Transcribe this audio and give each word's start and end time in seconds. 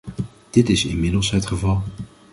Dit 0.49 0.69
is 0.69 0.85
inmiddels 0.85 1.31
het 1.31 1.45
geval. 1.45 1.81